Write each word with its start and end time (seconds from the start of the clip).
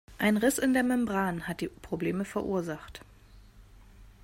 Ein 0.17 0.37
Riss 0.37 0.57
in 0.57 0.73
der 0.73 0.81
Membran 0.81 1.47
hat 1.47 1.61
die 1.61 1.67
Probleme 1.67 2.25
verursacht. 2.25 3.01